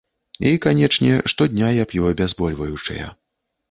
І, 0.39 0.53
канечне, 0.63 1.21
штодня 1.35 1.71
я 1.83 1.87
п'ю 1.95 2.11
абязбольваючыя. 2.15 3.17